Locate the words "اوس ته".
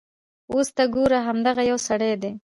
0.51-0.83